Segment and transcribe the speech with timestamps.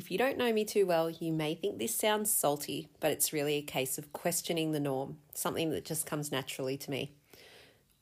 [0.00, 3.34] if you don't know me too well, you may think this sounds salty, but it's
[3.34, 7.12] really a case of questioning the norm, something that just comes naturally to me.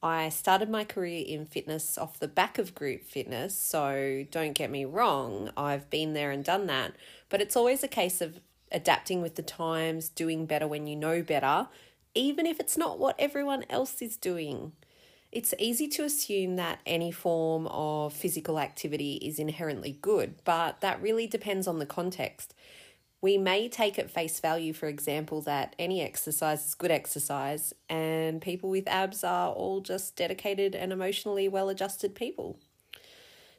[0.00, 4.70] I started my career in fitness off the back of group fitness, so don't get
[4.70, 6.92] me wrong, I've been there and done that,
[7.28, 8.38] but it's always a case of
[8.70, 11.66] adapting with the times, doing better when you know better,
[12.14, 14.70] even if it's not what everyone else is doing.
[15.38, 21.00] It's easy to assume that any form of physical activity is inherently good, but that
[21.00, 22.54] really depends on the context.
[23.20, 28.42] We may take at face value, for example, that any exercise is good exercise, and
[28.42, 32.58] people with abs are all just dedicated and emotionally well adjusted people.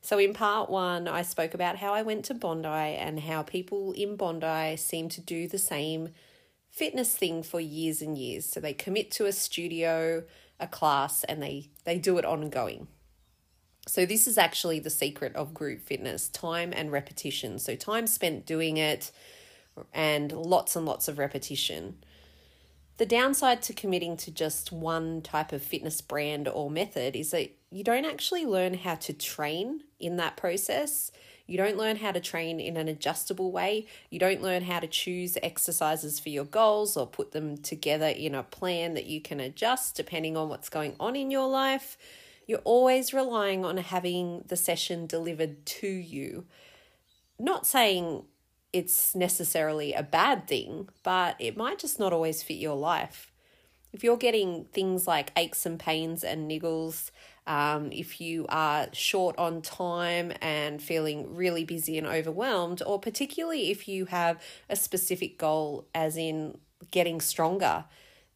[0.01, 3.93] So, in part one, I spoke about how I went to Bondi and how people
[3.93, 6.09] in Bondi seem to do the same
[6.69, 8.45] fitness thing for years and years.
[8.45, 10.25] So, they commit to a studio,
[10.59, 12.87] a class and they they do it ongoing.
[13.87, 17.57] So this is actually the secret of group fitness, time and repetition.
[17.57, 19.11] So time spent doing it
[19.93, 21.97] and lots and lots of repetition.
[22.97, 27.51] The downside to committing to just one type of fitness brand or method is that
[27.71, 31.11] you don't actually learn how to train in that process.
[31.49, 33.87] You don't learn how to train in an adjustable way.
[34.09, 38.35] You don't learn how to choose exercises for your goals or put them together in
[38.35, 41.97] a plan that you can adjust depending on what's going on in your life.
[42.45, 46.45] You're always relying on having the session delivered to you.
[47.39, 48.25] Not saying
[48.71, 53.31] it's necessarily a bad thing, but it might just not always fit your life.
[53.91, 57.09] If you're getting things like aches and pains and niggles,
[57.49, 63.71] um, if you are short on time and feeling really busy and overwhelmed, or particularly
[63.71, 64.39] if you have
[64.69, 66.59] a specific goal, as in
[66.91, 67.85] getting stronger,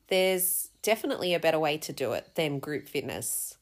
[0.07, 3.56] there's definitely a better way to do it than group fitness.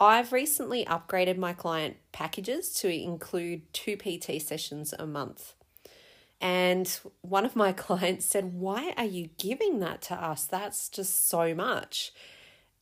[0.00, 5.54] I've recently upgraded my client packages to include two PT sessions a month.
[6.40, 6.88] And
[7.20, 10.44] one of my clients said, Why are you giving that to us?
[10.44, 12.12] That's just so much.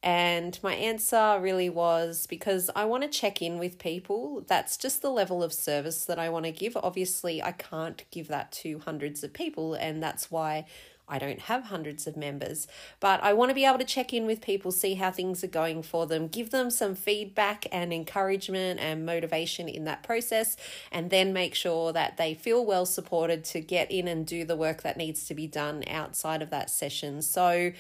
[0.03, 4.45] And my answer really was because I want to check in with people.
[4.49, 6.77] That's just the level of service that I want to give.
[6.77, 10.65] Obviously, I can't give that to hundreds of people, and that's why
[11.11, 12.69] I don't have hundreds of members.
[13.01, 15.49] But I want to be able to check in with people, see how things are
[15.49, 20.57] going for them, give them some feedback and encouragement and motivation in that process,
[20.93, 24.57] and then make sure that they feel well supported to get in and do the
[24.57, 27.21] work that needs to be done outside of that session.
[27.21, 27.73] So,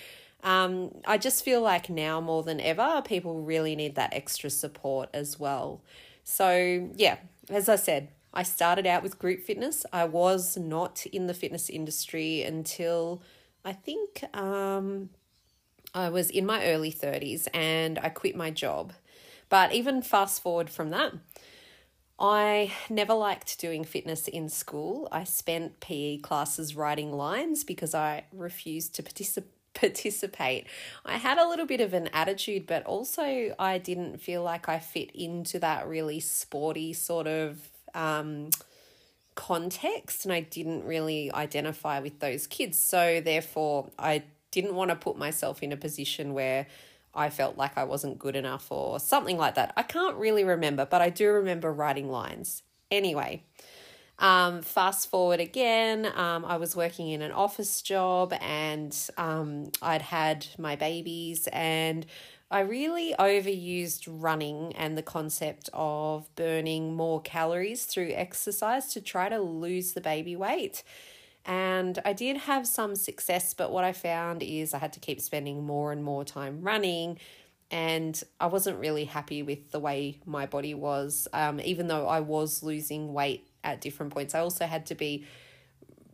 [0.43, 5.09] um, I just feel like now more than ever, people really need that extra support
[5.13, 5.83] as well.
[6.25, 7.19] So, yeah,
[7.49, 9.85] as I said, I started out with group fitness.
[9.93, 13.23] I was not in the fitness industry until
[13.65, 15.11] I think um,
[15.95, 18.93] I was in my early 30s and I quit my job.
[19.49, 21.13] But even fast forward from that,
[22.21, 25.09] I never liked doing fitness in school.
[25.11, 29.51] I spent PE classes writing lines because I refused to participate
[29.81, 30.67] participate.
[31.05, 34.79] I had a little bit of an attitude, but also I didn't feel like I
[34.79, 37.59] fit into that really sporty sort of
[37.95, 38.51] um,
[39.35, 42.79] context, and I didn't really identify with those kids.
[42.79, 46.67] So, therefore, I didn't want to put myself in a position where
[47.15, 49.73] I felt like I wasn't good enough or something like that.
[49.77, 52.63] I can't really remember, but I do remember writing lines.
[52.91, 53.45] Anyway,
[54.21, 60.03] um, fast forward again, um, I was working in an office job and um, I'd
[60.03, 62.05] had my babies, and
[62.51, 69.31] I really overused running and the concept of burning more calories through exercise to try
[69.31, 70.83] to lose the baby weight.
[71.47, 75.21] And I did have some success, but what I found is I had to keep
[75.21, 77.19] spending more and more time running
[77.71, 81.29] and I wasn't really happy with the way my body was.
[81.33, 84.35] Um, even though I was losing weight at different points.
[84.35, 85.27] I also had to be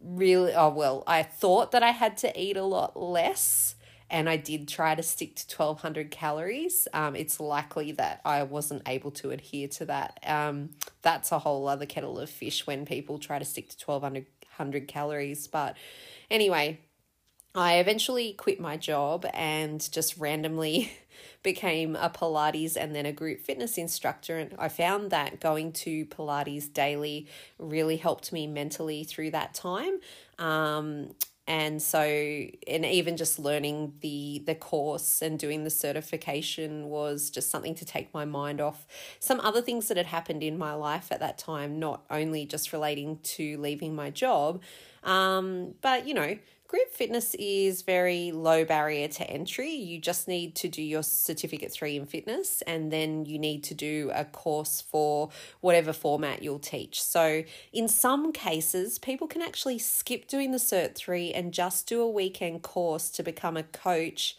[0.02, 3.76] really, oh, well, I thought that I had to eat a lot less
[4.08, 6.86] and I did try to stick to 1200 calories.
[6.92, 10.20] Um, it's likely that I wasn't able to adhere to that.
[10.24, 10.70] Um,
[11.02, 15.48] that's a whole other kettle of fish when people try to stick to 1200 calories.
[15.48, 15.76] But
[16.30, 16.78] anyway,
[17.54, 20.92] I eventually quit my job and just randomly
[21.42, 24.38] became a Pilates and then a group fitness instructor.
[24.38, 27.26] And I found that going to Pilates daily
[27.58, 30.00] really helped me mentally through that time.
[30.38, 31.14] Um,
[31.48, 37.50] and so and even just learning the the course and doing the certification was just
[37.50, 38.86] something to take my mind off
[39.20, 42.72] some other things that had happened in my life at that time not only just
[42.72, 44.60] relating to leaving my job
[45.04, 46.36] um, but you know
[46.68, 49.70] Group fitness is very low barrier to entry.
[49.70, 53.74] You just need to do your certificate three in fitness, and then you need to
[53.74, 55.30] do a course for
[55.60, 57.00] whatever format you'll teach.
[57.00, 62.00] So, in some cases, people can actually skip doing the cert three and just do
[62.00, 64.36] a weekend course to become a coach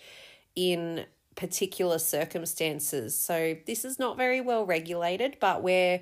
[0.53, 1.05] in
[1.37, 3.15] particular circumstances.
[3.15, 6.01] So, this is not very well regulated, but where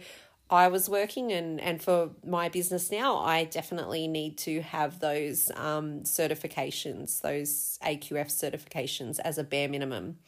[0.49, 5.51] I was working and and for my business now, I definitely need to have those
[5.55, 10.19] um, certifications, those AQF certifications as a bare minimum.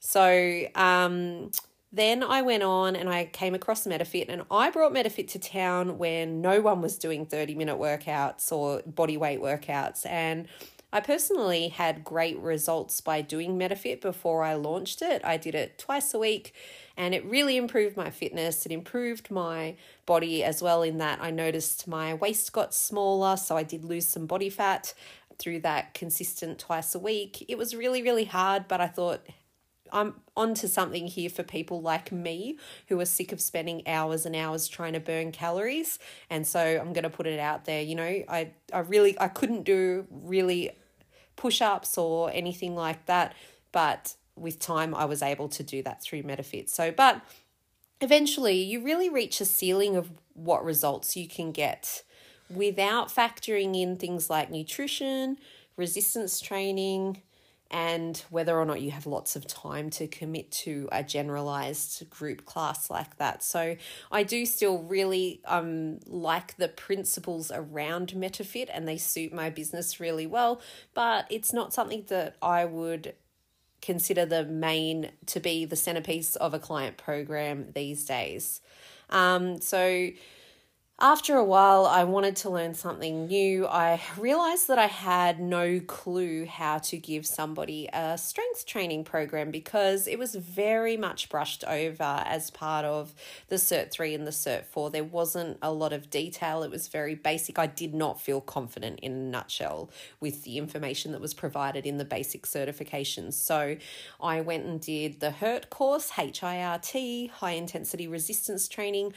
[0.00, 1.50] So um,
[1.92, 5.98] then I went on and I came across MetaFit and I brought MetaFit to town
[5.98, 10.06] when no one was doing 30 minute workouts or body weight workouts.
[10.06, 10.48] And
[10.92, 15.24] I personally had great results by doing MetaFit before I launched it.
[15.24, 16.54] I did it twice a week
[16.96, 18.66] and it really improved my fitness.
[18.66, 23.56] It improved my body as well, in that I noticed my waist got smaller, so
[23.56, 24.92] I did lose some body fat
[25.38, 27.44] through that consistent twice a week.
[27.48, 29.26] It was really, really hard, but I thought
[29.90, 32.58] I'm onto something here for people like me
[32.88, 35.98] who are sick of spending hours and hours trying to burn calories.
[36.30, 37.82] And so I'm going to put it out there.
[37.82, 40.70] You know, I, I really, I couldn't do really
[41.36, 43.34] push ups or anything like that,
[43.72, 46.68] but with time, I was able to do that through MetaFit.
[46.68, 47.20] So, but
[48.00, 52.02] eventually, you really reach a ceiling of what results you can get
[52.48, 55.38] without factoring in things like nutrition,
[55.76, 57.22] resistance training,
[57.72, 62.44] and whether or not you have lots of time to commit to a generalized group
[62.44, 63.42] class like that.
[63.42, 63.76] So
[64.12, 69.98] I do still really um like the principles around MetaFit and they suit my business
[69.98, 70.60] really well,
[70.92, 73.14] but it's not something that I would
[73.80, 78.60] consider the main to be the centerpiece of a client program these days.
[79.10, 80.10] Um, so
[81.00, 83.66] after a while, I wanted to learn something new.
[83.66, 89.50] I realized that I had no clue how to give somebody a strength training program
[89.50, 93.14] because it was very much brushed over as part of
[93.48, 94.90] the Cert 3 and the Cert 4.
[94.90, 97.58] There wasn't a lot of detail, it was very basic.
[97.58, 99.90] I did not feel confident in a nutshell
[100.20, 103.32] with the information that was provided in the basic certifications.
[103.32, 103.76] So
[104.20, 109.14] I went and did the HIRT course, HIRT, High Intensity Resistance Training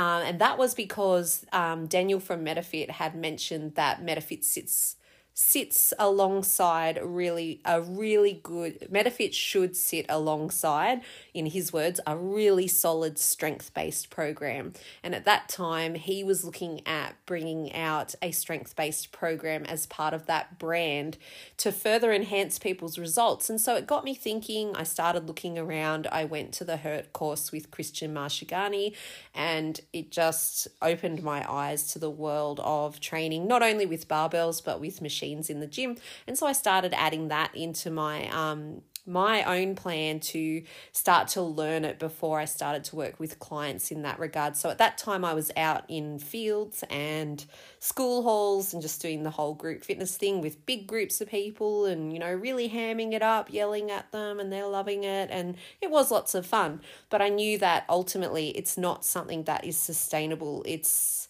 [0.00, 4.96] um, and that was because um, Daniel from MetaFit had mentioned that MetaFit sits
[5.34, 11.02] sits alongside really a really good MetaFit should sit alongside
[11.34, 14.72] in his words a really solid strength based program.
[15.02, 19.86] And at that time he was looking at bringing out a strength based program as
[19.86, 21.18] part of that brand
[21.58, 23.50] to further enhance people's results.
[23.50, 24.74] And so it got me thinking.
[24.76, 26.06] I started looking around.
[26.10, 28.94] I went to the HIRT course with Christian Marchegiani
[29.34, 34.62] and it just opened my eyes to the world of training not only with barbells
[34.64, 35.96] but with machines in the gym.
[36.26, 40.62] And so I started adding that into my um, my own plan to
[40.92, 44.56] start to learn it before I started to work with clients in that regard.
[44.56, 47.44] So at that time, I was out in fields and
[47.80, 51.86] school halls and just doing the whole group fitness thing with big groups of people
[51.86, 55.28] and, you know, really hamming it up, yelling at them, and they're loving it.
[55.30, 56.80] And it was lots of fun.
[57.08, 60.62] But I knew that ultimately it's not something that is sustainable.
[60.66, 61.28] It's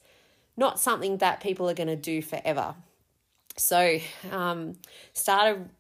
[0.57, 2.75] not something that people are going to do forever.
[3.57, 3.99] So,
[4.31, 4.75] um,
[5.13, 5.71] started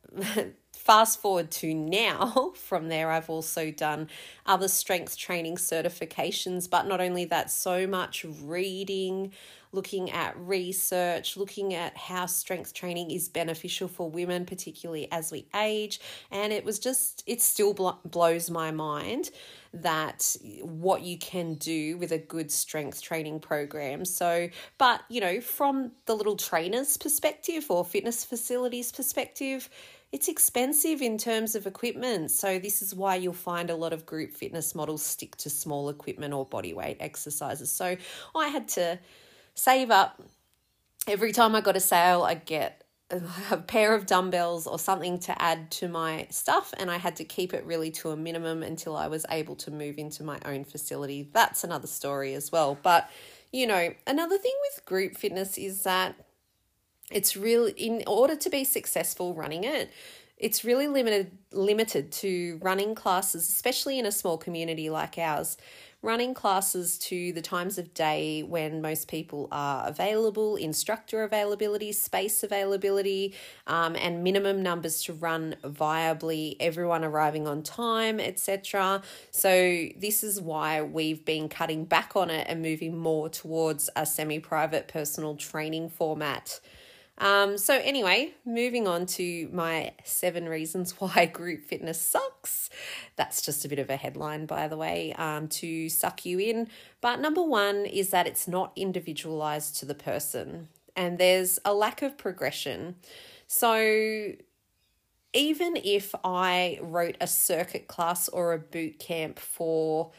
[0.90, 2.50] fast forward to now.
[2.56, 4.08] From there, I've also done
[4.44, 9.30] other strength training certifications, but not only that, so much reading,
[9.70, 15.46] looking at research, looking at how strength training is beneficial for women, particularly as we
[15.54, 16.00] age.
[16.32, 17.72] And it was just, it still
[18.04, 19.30] blows my mind
[19.72, 24.04] that what you can do with a good strength training program.
[24.04, 29.70] So, but you know, from the little trainer's perspective or fitness facilities perspective,
[30.12, 32.30] it's expensive in terms of equipment.
[32.30, 35.88] So, this is why you'll find a lot of group fitness models stick to small
[35.88, 37.70] equipment or body weight exercises.
[37.70, 37.96] So,
[38.34, 38.98] I had to
[39.54, 40.20] save up.
[41.06, 42.84] Every time I got a sale, I get
[43.50, 47.24] a pair of dumbbells or something to add to my stuff, and I had to
[47.24, 50.64] keep it really to a minimum until I was able to move into my own
[50.64, 51.28] facility.
[51.32, 52.78] That's another story as well.
[52.80, 53.10] But,
[53.52, 56.14] you know, another thing with group fitness is that
[57.10, 59.90] it's really in order to be successful running it
[60.36, 65.56] it's really limited limited to running classes especially in a small community like ours
[66.02, 72.42] running classes to the times of day when most people are available, instructor availability, space
[72.42, 73.34] availability,
[73.66, 79.02] um, and minimum numbers to run viably, everyone arriving on time, etc.
[79.30, 84.06] So, this is why we've been cutting back on it and moving more towards a
[84.06, 86.60] semi private personal training format.
[87.20, 92.70] Um, so, anyway, moving on to my seven reasons why group fitness sucks.
[93.16, 96.68] That's just a bit of a headline, by the way, um, to suck you in.
[97.02, 102.00] But number one is that it's not individualized to the person, and there's a lack
[102.00, 102.96] of progression.
[103.46, 104.32] So,
[105.32, 110.10] even if I wrote a circuit class or a boot camp for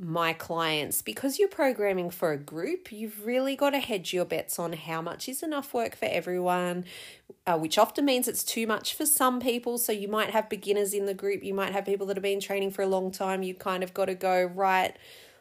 [0.00, 4.58] my clients because you're programming for a group you've really got to hedge your bets
[4.58, 6.84] on how much is enough work for everyone
[7.46, 9.78] uh, which often means it's too much for some people.
[9.78, 12.40] So you might have beginners in the group you might have people that have been
[12.40, 14.96] training for a long time you kind of got to go right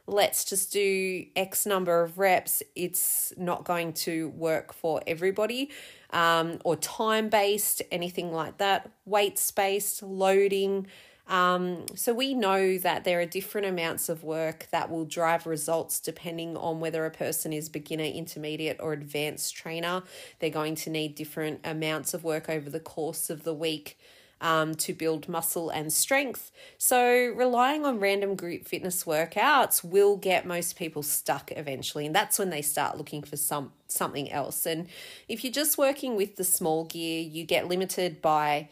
[0.08, 2.64] let's just do x number of reps.
[2.76, 5.70] It's not going to work for everybody
[6.12, 8.90] um, or time based anything like that.
[9.06, 10.88] Weight based loading
[11.28, 16.00] um, so we know that there are different amounts of work that will drive results
[16.00, 20.04] depending on whether a person is beginner, intermediate, or advanced trainer.
[20.40, 23.98] They're going to need different amounts of work over the course of the week.
[24.40, 26.52] Um, to build muscle and strength.
[26.78, 32.38] So, relying on random group fitness workouts will get most people stuck eventually, and that's
[32.38, 34.68] when they start looking for some something else.
[34.68, 34.90] And
[35.28, 38.70] if you're just working with the small gear, you get limited by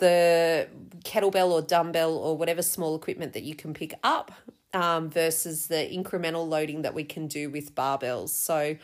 [0.00, 0.68] the
[1.04, 4.32] kettlebell or dumbbell or whatever small equipment that you can pick up
[4.74, 8.30] um, versus the incremental loading that we can do with barbells.
[8.30, 8.76] So,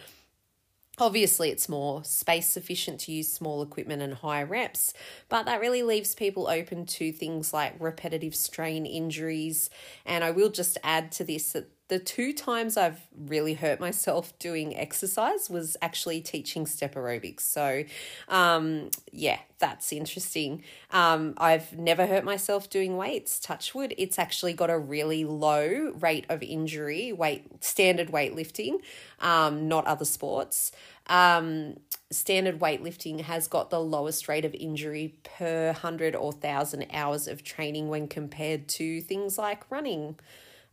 [0.98, 4.94] Obviously, it's more space efficient to use small equipment and high reps,
[5.28, 9.68] but that really leaves people open to things like repetitive strain injuries.
[10.06, 14.36] And I will just add to this that the two times I've really hurt myself
[14.38, 17.40] doing exercise was actually teaching step aerobics.
[17.40, 17.84] So,
[18.28, 20.64] um, yeah, that's interesting.
[20.90, 23.94] Um, I've never hurt myself doing weights, touch wood.
[23.98, 28.80] It's actually got a really low rate of injury, weight, standard weightlifting,
[29.20, 30.72] um, not other sports.
[31.06, 31.76] Um,
[32.10, 37.44] standard weightlifting has got the lowest rate of injury per 100 or 1,000 hours of
[37.44, 40.16] training when compared to things like running.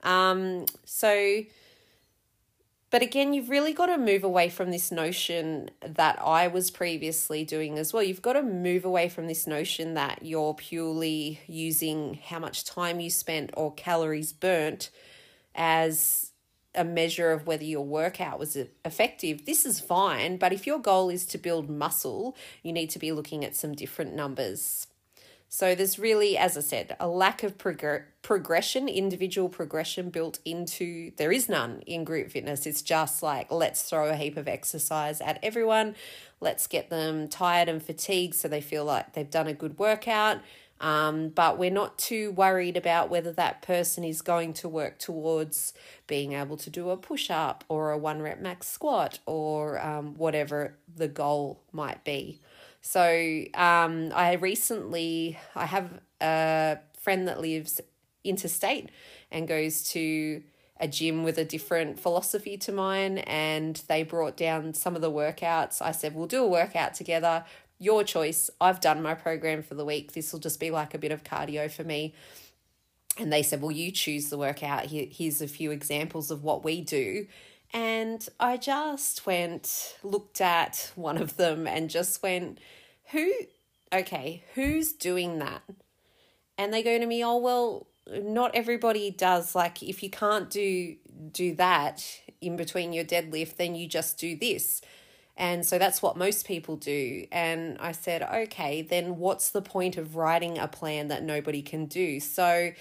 [0.03, 1.43] Um, so,
[2.89, 7.43] but again, you've really got to move away from this notion that I was previously
[7.43, 8.03] doing as well.
[8.03, 12.99] You've got to move away from this notion that you're purely using how much time
[12.99, 14.91] you spent or calories burnt
[15.55, 16.31] as
[16.75, 19.45] a measure of whether your workout was effective.
[19.45, 23.11] This is fine, but if your goal is to build muscle, you need to be
[23.11, 24.87] looking at some different numbers.
[25.53, 31.11] So there's really, as I said, a lack of prog- progression, individual progression built into,
[31.17, 32.65] there is none in group fitness.
[32.65, 35.93] It's just like, let's throw a heap of exercise at everyone.
[36.39, 40.39] Let's get them tired and fatigued so they feel like they've done a good workout.
[40.81, 45.75] Um, but we're not too worried about whether that person is going to work towards
[46.07, 50.15] being able to do a push up or a one rep max squat or um,
[50.15, 52.39] whatever the goal might be.
[52.83, 57.79] So um, I recently I have a friend that lives
[58.25, 58.89] interstate
[59.31, 60.43] and goes to
[60.79, 65.09] a gym with a different philosophy to mine and they brought down some of the
[65.09, 65.81] workouts.
[65.81, 67.45] I said, We'll do a workout together.
[67.79, 68.49] Your choice.
[68.59, 70.11] I've done my program for the week.
[70.11, 72.13] This will just be like a bit of cardio for me.
[73.17, 74.87] And they said, Well, you choose the workout.
[74.87, 77.27] Here, here's a few examples of what we do.
[77.73, 82.59] And I just went, looked at one of them and just went,
[83.11, 83.31] who,
[83.91, 85.63] okay, who's doing that?
[86.57, 89.55] And they go to me, oh, well, not everybody does.
[89.55, 90.95] Like, if you can't do
[91.31, 92.03] do that
[92.41, 94.81] in between your deadlift, then you just do this.
[95.35, 97.25] And so that's what most people do.
[97.31, 101.85] And I said, okay, then what's the point of writing a plan that nobody can
[101.85, 102.19] do?
[102.19, 102.71] So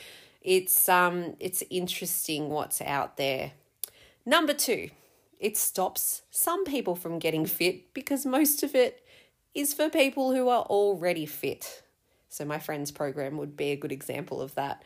[0.42, 3.52] it's um it's interesting what's out there.
[4.24, 4.90] Number two,
[5.40, 9.04] it stops some people from getting fit because most of it
[9.54, 11.82] is for people who are already fit.
[12.28, 14.82] So, my friend's program would be a good example of that.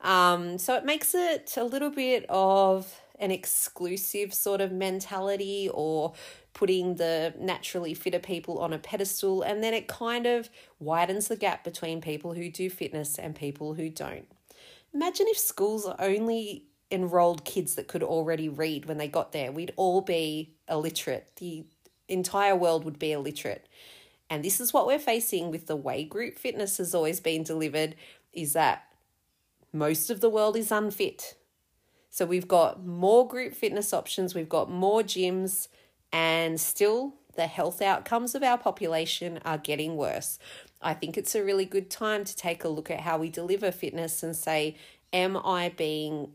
[0.00, 6.14] Um, so, it makes it a little bit of an exclusive sort of mentality or
[6.54, 10.48] putting the naturally fitter people on a pedestal, and then it kind of
[10.80, 14.26] widens the gap between people who do fitness and people who don't.
[14.94, 19.52] Imagine if schools are only enrolled kids that could already read when they got there.
[19.52, 21.30] We'd all be illiterate.
[21.36, 21.64] The
[22.08, 23.66] entire world would be illiterate.
[24.30, 27.94] And this is what we're facing with the way group fitness has always been delivered
[28.32, 28.84] is that
[29.72, 31.34] most of the world is unfit.
[32.10, 35.68] So we've got more group fitness options, we've got more gyms,
[36.12, 40.38] and still the health outcomes of our population are getting worse.
[40.82, 43.70] I think it's a really good time to take a look at how we deliver
[43.70, 44.76] fitness and say,
[45.12, 46.32] am I being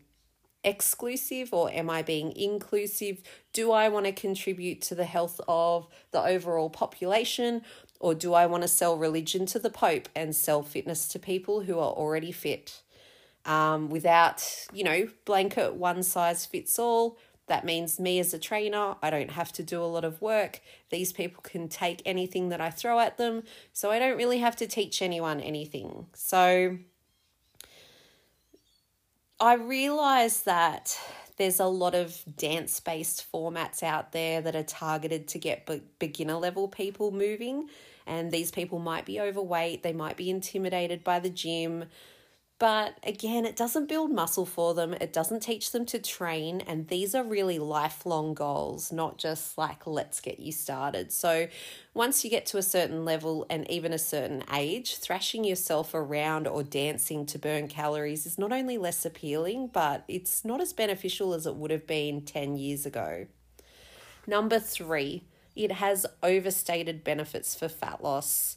[0.64, 3.22] exclusive or am I being inclusive?
[3.52, 7.62] Do I want to contribute to the health of the overall population
[8.00, 11.62] or do I want to sell religion to the Pope and sell fitness to people
[11.62, 12.82] who are already fit?
[13.46, 17.18] Um, without, you know, blanket one size fits all.
[17.46, 20.60] That means me as a trainer, I don't have to do a lot of work.
[20.90, 23.42] These people can take anything that I throw at them.
[23.72, 26.06] So I don't really have to teach anyone anything.
[26.14, 26.78] So
[29.40, 30.98] I realize that
[31.36, 35.82] there's a lot of dance based formats out there that are targeted to get be-
[35.98, 37.68] beginner level people moving.
[38.06, 41.86] And these people might be overweight, they might be intimidated by the gym.
[42.64, 46.62] But again, it doesn't build muscle for them, it doesn't teach them to train.
[46.62, 51.12] And these are really lifelong goals, not just like, let's get you started.
[51.12, 51.48] So,
[51.92, 56.48] once you get to a certain level and even a certain age, thrashing yourself around
[56.48, 61.34] or dancing to burn calories is not only less appealing, but it's not as beneficial
[61.34, 63.26] as it would have been 10 years ago.
[64.26, 68.56] Number three, it has overstated benefits for fat loss.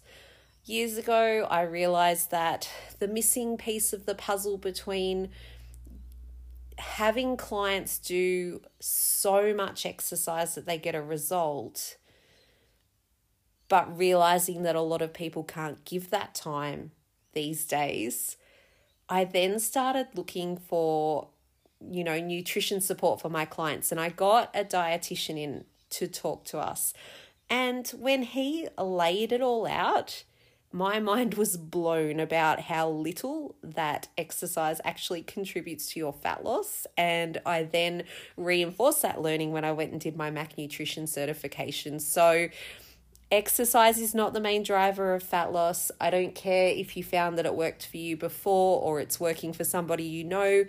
[0.67, 2.69] Years ago, I realized that
[2.99, 5.29] the missing piece of the puzzle between
[6.77, 11.95] having clients do so much exercise that they get a result,
[13.69, 16.91] but realizing that a lot of people can't give that time
[17.31, 18.35] these days,
[19.07, 21.29] I then started looking for,
[21.79, 23.89] you know, nutrition support for my clients.
[23.89, 26.93] And I got a dietitian in to talk to us.
[27.49, 30.25] And when he laid it all out,
[30.71, 36.87] my mind was blown about how little that exercise actually contributes to your fat loss.
[36.97, 38.03] And I then
[38.35, 41.99] reinforced that learning when I went and did my MAC nutrition certification.
[41.99, 42.49] So,
[43.31, 45.91] exercise is not the main driver of fat loss.
[45.99, 49.51] I don't care if you found that it worked for you before or it's working
[49.53, 50.63] for somebody you know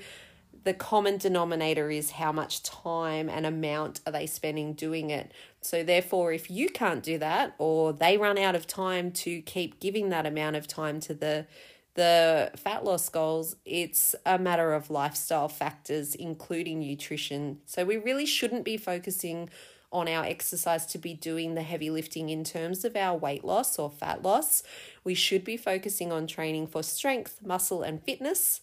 [0.65, 5.33] the common denominator is how much time and amount are they spending doing it.
[5.61, 9.81] So therefore if you can't do that or they run out of time to keep
[9.81, 11.47] giving that amount of time to the
[11.95, 17.59] the fat loss goals, it's a matter of lifestyle factors including nutrition.
[17.67, 19.51] So we really shouldn't be focusing
[19.91, 23.79] on our exercise to be doing the heavy lifting in terms of our weight loss
[23.79, 24.63] or fat loss.
[25.03, 28.61] We should be focusing on training for strength, muscle, and fitness.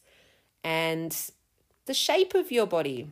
[0.63, 1.15] And
[1.85, 3.11] the shape of your body.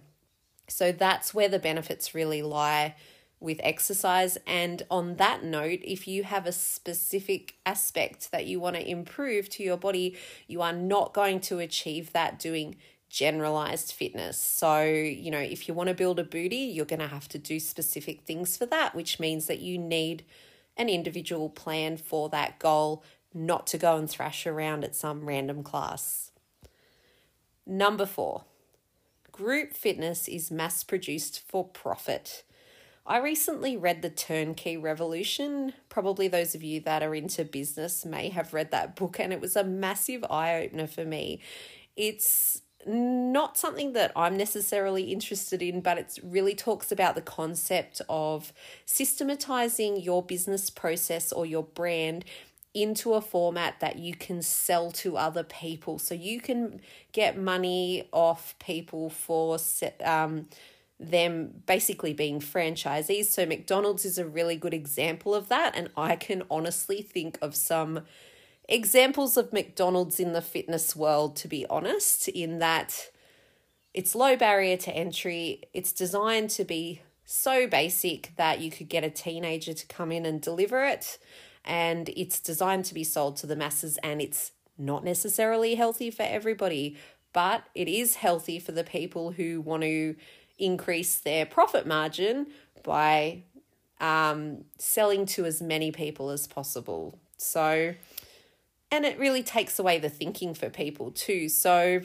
[0.67, 2.95] So that's where the benefits really lie
[3.39, 4.38] with exercise.
[4.47, 9.49] And on that note, if you have a specific aspect that you want to improve
[9.49, 12.77] to your body, you are not going to achieve that doing
[13.09, 14.39] generalized fitness.
[14.39, 17.38] So, you know, if you want to build a booty, you're going to have to
[17.38, 20.23] do specific things for that, which means that you need
[20.77, 25.62] an individual plan for that goal, not to go and thrash around at some random
[25.62, 26.31] class.
[27.67, 28.45] Number four,
[29.33, 32.43] Group fitness is mass produced for profit.
[33.03, 35.73] I recently read The Turnkey Revolution.
[35.89, 39.41] Probably those of you that are into business may have read that book, and it
[39.41, 41.39] was a massive eye opener for me.
[41.95, 48.03] It's not something that I'm necessarily interested in, but it really talks about the concept
[48.07, 48.53] of
[48.85, 52.23] systematizing your business process or your brand
[52.73, 55.99] into a format that you can sell to other people.
[55.99, 56.81] So you can
[57.12, 59.57] get money off people for
[60.03, 60.47] um,
[60.99, 63.25] them basically being franchisees.
[63.25, 65.75] So McDonald's is a really good example of that.
[65.75, 68.01] And I can honestly think of some
[68.67, 73.12] examples of McDonald's in the fitness world, to be honest, in that
[73.93, 79.03] it's low barrier to entry, it's designed to be so basic that you could get
[79.03, 81.19] a teenager to come in and deliver it
[81.65, 86.23] and it's designed to be sold to the masses and it's not necessarily healthy for
[86.23, 86.97] everybody,
[87.32, 90.15] but it is healthy for the people who want to
[90.58, 92.47] increase their profit margin
[92.84, 93.43] by
[93.99, 97.17] um, selling to as many people as possible.
[97.38, 97.93] So,
[98.91, 101.49] and it really takes away the thinking for people too.
[101.49, 102.02] So,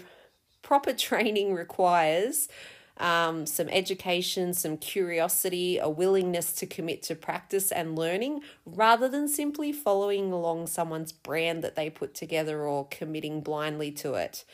[0.63, 2.49] proper training requires
[2.99, 9.29] um, some education, some curiosity, a willingness to commit to practice and learning rather than
[9.29, 14.45] simply following along someone's brand that they put together or committing blindly to it.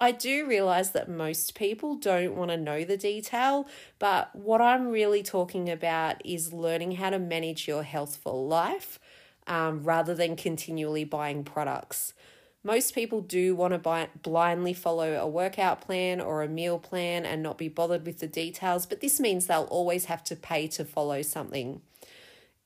[0.00, 4.88] I do realize that most people don't want to know the detail, but what I'm
[4.88, 8.98] really talking about is learning how to manage your health for life
[9.46, 12.13] um, rather than continually buying products.
[12.66, 17.26] Most people do want to buy, blindly follow a workout plan or a meal plan
[17.26, 20.66] and not be bothered with the details, but this means they'll always have to pay
[20.68, 21.82] to follow something.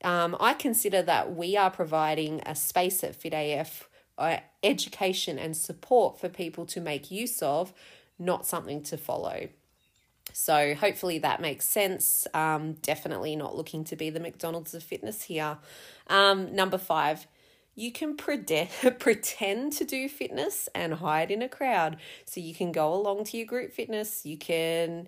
[0.01, 3.83] Um, I consider that we are providing a space at FitAF
[4.17, 7.73] uh, education and support for people to make use of,
[8.17, 9.49] not something to follow.
[10.31, 12.25] So hopefully that makes sense.
[12.33, 15.57] Um, definitely not looking to be the McDonald's of fitness here.
[16.07, 17.27] Um, number five,
[17.75, 18.15] you can
[18.99, 21.97] pretend to do fitness and hide in a crowd.
[22.25, 24.25] So you can go along to your group fitness.
[24.25, 25.07] You can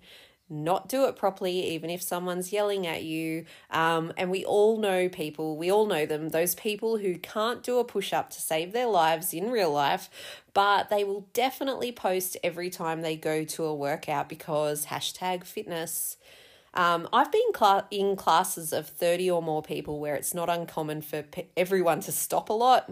[0.52, 3.46] not do it properly, even if someone's yelling at you.
[3.70, 7.78] Um, and we all know people, we all know them, those people who can't do
[7.78, 10.10] a push up to save their lives in real life,
[10.52, 16.18] but they will definitely post every time they go to a workout because hashtag fitness.
[16.74, 21.02] Um, I've been cl- in classes of 30 or more people where it's not uncommon
[21.02, 22.90] for pe- everyone to stop a lot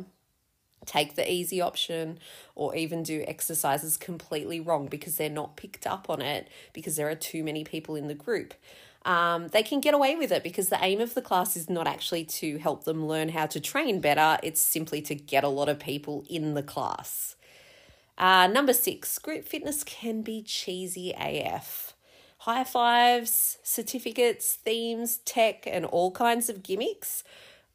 [0.86, 2.18] take the easy option
[2.54, 7.08] or even do exercises completely wrong because they're not picked up on it because there
[7.08, 8.54] are too many people in the group.
[9.04, 11.86] Um, they can get away with it because the aim of the class is not
[11.86, 15.68] actually to help them learn how to train better, it's simply to get a lot
[15.68, 17.34] of people in the class.
[18.18, 21.89] Uh, number six, group fitness can be cheesy AF.
[22.44, 27.22] High fives, certificates, themes, tech, and all kinds of gimmicks.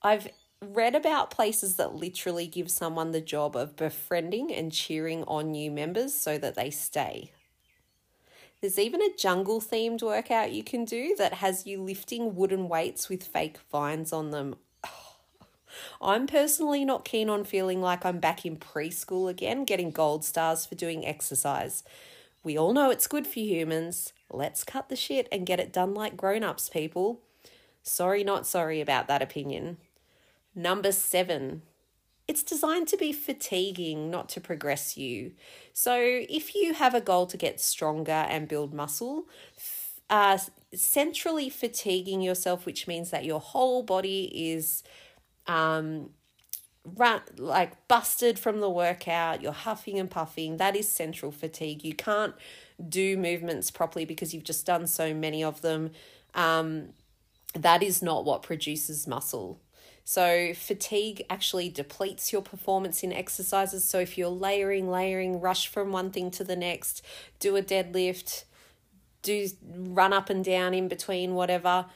[0.02, 0.28] I've
[0.60, 5.70] read about places that literally give someone the job of befriending and cheering on new
[5.70, 7.32] members so that they stay.
[8.60, 13.08] There's even a jungle themed workout you can do that has you lifting wooden weights
[13.08, 14.56] with fake vines on them.
[16.02, 20.66] I'm personally not keen on feeling like I'm back in preschool again, getting gold stars
[20.66, 21.84] for doing exercise.
[22.46, 24.14] We all know it's good for humans.
[24.30, 27.22] Let's cut the shit and get it done like grown ups, people.
[27.82, 29.78] Sorry, not sorry about that opinion.
[30.54, 31.64] Number seven,
[32.28, 35.32] it's designed to be fatiguing, not to progress you.
[35.74, 39.26] So, if you have a goal to get stronger and build muscle,
[40.12, 40.38] uh,
[40.72, 44.84] centrally fatiguing yourself, which means that your whole body is
[45.48, 46.12] um,
[46.86, 51.84] run, like busted from the workout, you're huffing and puffing, that is central fatigue.
[51.84, 52.36] You can't
[52.88, 55.92] do movements properly because you've just done so many of them.
[56.34, 56.90] Um,
[57.54, 59.60] that is not what produces muscle.
[60.08, 63.84] So, fatigue actually depletes your performance in exercises.
[63.84, 67.04] So, if you're layering, layering, rush from one thing to the next,
[67.40, 68.44] do a deadlift,
[69.24, 71.88] do run up and down in between, whatever,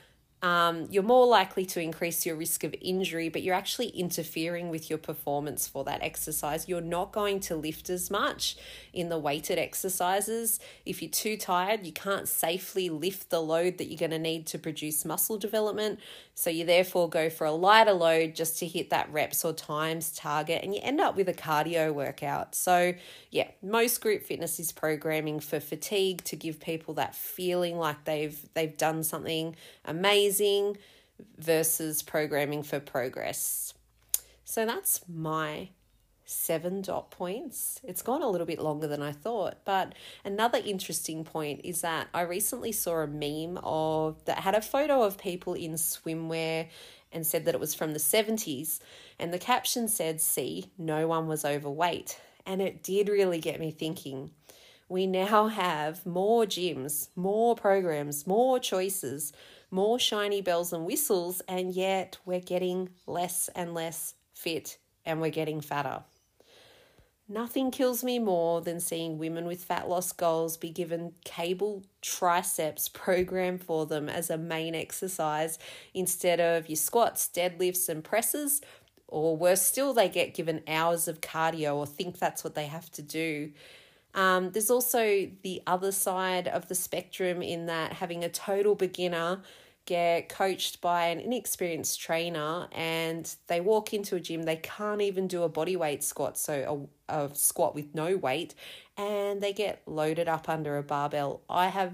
[0.42, 4.90] um, you're more likely to increase your risk of injury, but you're actually interfering with
[4.90, 6.70] your performance for that exercise.
[6.70, 8.56] You're not going to lift as much
[8.94, 10.60] in the weighted exercises.
[10.86, 14.48] If you're too tired, you can't safely lift the load that you're going to need
[14.48, 16.00] to produce muscle development.
[16.36, 20.10] So you therefore go for a lighter load just to hit that reps or times
[20.12, 22.56] target, and you end up with a cardio workout.
[22.56, 22.94] So,
[23.30, 28.40] yeah, most group fitness is programming for fatigue to give people that feeling like they've
[28.54, 30.78] they've done something amazing amazing
[31.38, 33.74] versus programming for progress.
[34.46, 35.70] So that's my
[36.26, 37.80] seven dot points.
[37.84, 42.08] It's gone a little bit longer than I thought, but another interesting point is that
[42.14, 46.68] I recently saw a meme of that had a photo of people in swimwear
[47.12, 48.80] and said that it was from the 70s
[49.18, 53.72] and the caption said, "See, no one was overweight." And it did really get me
[53.72, 54.30] thinking.
[54.88, 59.34] We now have more gyms, more programs, more choices
[59.72, 65.30] more shiny bells and whistles, and yet we're getting less and less fit and we're
[65.30, 66.04] getting fatter.
[67.32, 72.90] Nothing kills me more than seeing women with fat loss goals be given cable triceps
[72.90, 75.60] programmed for them as a main exercise
[75.94, 78.62] instead of your squats, deadlifts, and presses.
[79.08, 82.90] Or worse still, they get given hours of cardio or think that's what they have
[82.92, 83.52] to do.
[84.16, 89.42] Um, there's also the other side of the spectrum in that having a total beginner
[89.86, 95.28] get coached by an inexperienced trainer and they walk into a gym, they can't even
[95.28, 98.54] do a body weight squat, so a, a squat with no weight,
[98.98, 101.42] and they get loaded up under a barbell.
[101.50, 101.94] I have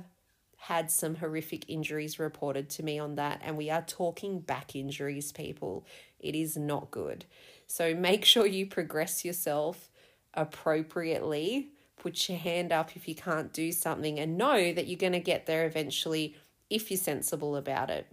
[0.58, 5.32] had some horrific injuries reported to me on that, and we are talking back injuries,
[5.32, 5.86] people.
[6.20, 7.24] It is not good.
[7.68, 9.90] So make sure you progress yourself
[10.34, 11.70] appropriately
[12.06, 15.20] put your hand up if you can't do something and know that you're going to
[15.20, 16.36] get there eventually
[16.70, 18.06] if you're sensible about it.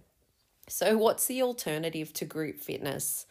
[0.67, 3.27] So, what's the alternative to group fitness?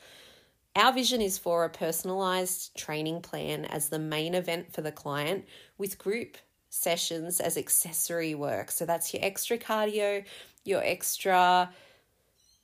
[0.76, 5.46] Our vision is for a personalized training plan as the main event for the client
[5.78, 6.36] with group
[6.70, 8.70] sessions as accessory work.
[8.70, 10.24] So that's your extra cardio,
[10.64, 11.70] your extra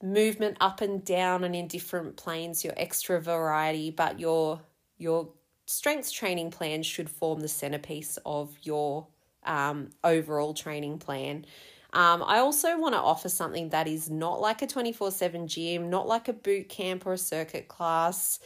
[0.00, 4.60] movement up and down and in different planes, your extra variety, but your
[4.98, 5.28] your
[5.68, 9.06] strength training plan should form the centerpiece of your
[9.44, 11.44] um, overall training plan.
[11.92, 15.90] Um, I also want to offer something that is not like a 24 7 gym,
[15.90, 18.40] not like a boot camp or a circuit class.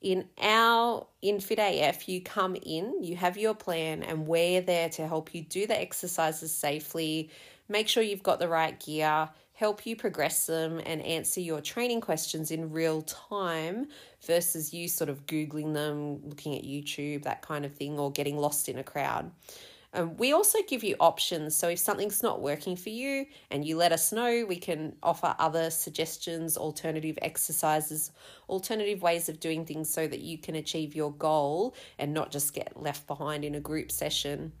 [0.00, 5.06] In our Infit AF, you come in, you have your plan, and we're there to
[5.06, 7.30] help you do the exercises safely,
[7.68, 12.00] make sure you've got the right gear, help you progress them, and answer your training
[12.00, 13.86] questions in real time
[14.26, 18.36] versus you sort of Googling them, looking at YouTube, that kind of thing, or getting
[18.36, 19.30] lost in a crowd.
[19.94, 21.54] Um, we also give you options.
[21.54, 25.36] So if something's not working for you and you let us know, we can offer
[25.38, 28.10] other suggestions, alternative exercises,
[28.48, 32.54] alternative ways of doing things so that you can achieve your goal and not just
[32.54, 34.52] get left behind in a group session.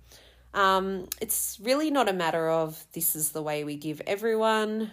[0.54, 4.92] Um, it's really not a matter of this is the way we give everyone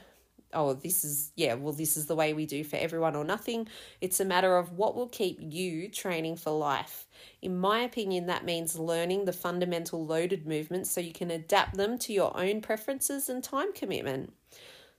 [0.54, 3.67] oh, this is, yeah, well, this is the way we do for everyone or nothing.
[4.00, 7.08] It's a matter of what will keep you training for life.
[7.41, 11.97] In my opinion, that means learning the fundamental loaded movements so you can adapt them
[12.00, 14.34] to your own preferences and time commitment.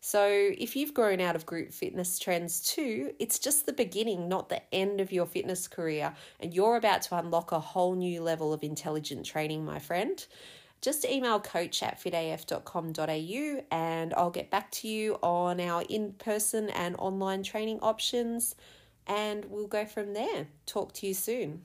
[0.05, 4.49] So, if you've grown out of group fitness trends too, it's just the beginning, not
[4.49, 6.13] the end of your fitness career.
[6.41, 10.27] And you're about to unlock a whole new level of intelligent training, my friend
[10.83, 16.71] just email coach at fitaf.com.au and I'll get back to you on our in person
[16.71, 18.57] and online training options
[19.07, 20.49] and we'll go from there.
[20.67, 21.65] Talk to you soon.